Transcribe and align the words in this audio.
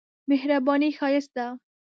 مهرباني 0.29 0.89
ښايست 0.97 1.31
ده. 1.37 1.47